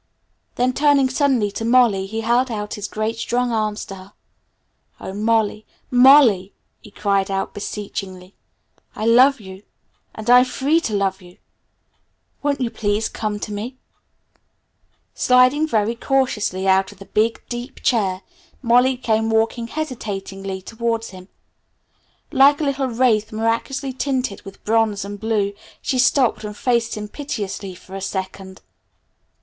[0.55, 4.13] Then turning suddenly to Molly he held out his great strong arms to her.
[4.99, 8.33] "Oh, Molly, Molly!" he cried out beseechingly,
[8.95, 9.61] "I love you!
[10.15, 11.37] And I'm free to love you!
[12.41, 13.77] Won't you please come to me?"
[14.33, 18.23] [Illustration: "It's only Carl," he said] Sliding very cautiously out of the big, deep chair,
[18.63, 21.27] Molly came walking hesitatingly towards him.
[22.31, 27.07] Like a little wraith miraculously tinted with bronze and blue she stopped and faced him
[27.07, 28.61] piteously for a second.